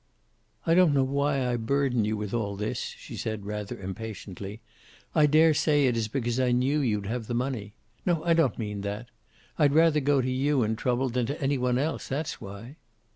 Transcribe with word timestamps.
"I 0.65 0.73
don't 0.73 0.95
know 0.95 1.03
why 1.03 1.47
I 1.47 1.57
burden 1.57 2.05
you 2.05 2.17
with 2.17 2.33
all 2.33 2.55
this," 2.55 2.79
she 2.97 3.15
said, 3.15 3.45
rather 3.45 3.79
impatiently. 3.79 4.59
"I 5.13 5.27
daresay 5.27 5.85
it 5.85 5.95
is 5.95 6.07
because 6.07 6.39
I 6.39 6.51
knew 6.51 6.79
you'd 6.79 7.05
have 7.05 7.27
the 7.27 7.35
money. 7.35 7.75
No, 8.03 8.23
I 8.23 8.33
don't 8.33 8.57
mean 8.57 8.81
that. 8.81 9.09
I'd 9.59 9.73
rather 9.75 9.99
go 9.99 10.19
to 10.19 10.31
you 10.31 10.63
in 10.63 10.75
trouble 10.75 11.09
than 11.09 11.27
to 11.27 11.39
any 11.39 11.59
one 11.59 11.77
else; 11.77 12.07
that's 12.07 12.41
why." 12.41 12.77